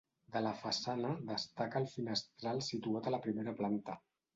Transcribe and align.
De 0.37 0.41
la 0.45 0.53
façana 0.61 1.11
destaca 1.29 1.85
el 1.85 1.87
finestral 1.95 2.67
situat 2.73 3.09
a 3.15 3.19
la 3.19 3.25
primera 3.31 3.61
planta. 3.65 4.05